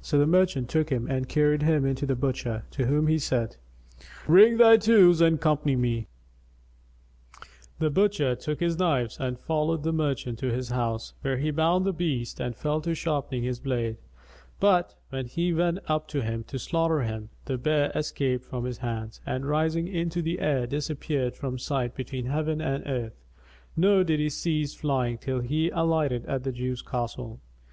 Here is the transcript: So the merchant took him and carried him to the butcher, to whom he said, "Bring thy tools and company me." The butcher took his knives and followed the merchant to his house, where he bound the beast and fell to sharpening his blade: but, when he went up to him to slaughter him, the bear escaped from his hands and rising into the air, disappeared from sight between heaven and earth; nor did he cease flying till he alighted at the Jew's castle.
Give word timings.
So 0.00 0.16
the 0.16 0.28
merchant 0.28 0.68
took 0.68 0.90
him 0.90 1.10
and 1.10 1.28
carried 1.28 1.62
him 1.62 1.92
to 1.92 2.06
the 2.06 2.14
butcher, 2.14 2.62
to 2.70 2.86
whom 2.86 3.08
he 3.08 3.18
said, 3.18 3.56
"Bring 4.28 4.58
thy 4.58 4.76
tools 4.76 5.20
and 5.20 5.40
company 5.40 5.74
me." 5.74 6.06
The 7.80 7.90
butcher 7.90 8.36
took 8.36 8.60
his 8.60 8.78
knives 8.78 9.18
and 9.18 9.36
followed 9.36 9.82
the 9.82 9.92
merchant 9.92 10.38
to 10.38 10.52
his 10.52 10.68
house, 10.68 11.14
where 11.22 11.36
he 11.38 11.50
bound 11.50 11.84
the 11.84 11.92
beast 11.92 12.38
and 12.38 12.54
fell 12.54 12.80
to 12.82 12.94
sharpening 12.94 13.42
his 13.42 13.58
blade: 13.58 13.96
but, 14.60 14.94
when 15.08 15.26
he 15.26 15.52
went 15.52 15.80
up 15.88 16.06
to 16.10 16.22
him 16.22 16.44
to 16.44 16.56
slaughter 16.56 17.00
him, 17.02 17.28
the 17.46 17.58
bear 17.58 17.90
escaped 17.92 18.44
from 18.44 18.64
his 18.64 18.78
hands 18.78 19.20
and 19.26 19.46
rising 19.48 19.88
into 19.88 20.22
the 20.22 20.38
air, 20.38 20.64
disappeared 20.64 21.34
from 21.34 21.58
sight 21.58 21.96
between 21.96 22.26
heaven 22.26 22.60
and 22.60 22.86
earth; 22.86 23.20
nor 23.76 24.04
did 24.04 24.20
he 24.20 24.30
cease 24.30 24.74
flying 24.74 25.18
till 25.18 25.40
he 25.40 25.70
alighted 25.70 26.24
at 26.26 26.44
the 26.44 26.52
Jew's 26.52 26.82
castle. 26.82 27.40